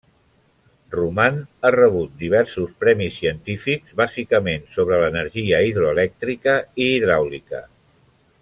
Roman 0.93 1.35
ha 1.67 1.71
rebut 1.75 2.15
diversos 2.21 2.71
premis 2.85 3.19
científics, 3.23 3.93
bàsicament 4.03 4.67
sobre 4.79 4.99
l'energia 5.05 5.63
hidroelèctrica 5.69 6.61
i 6.87 6.93
hidràulica. 6.97 7.67